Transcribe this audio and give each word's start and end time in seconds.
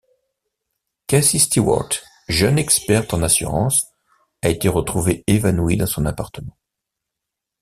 Cassie 1.05 1.37
Stewart, 1.37 1.89
jeune 2.27 2.57
experte 2.57 3.13
en 3.13 3.21
assurance, 3.21 3.85
a 4.41 4.49
été 4.49 4.67
retrouvée 4.67 5.23
évanouie 5.27 5.77
dans 5.77 5.85
son 5.85 6.07
appartement. 6.07 6.57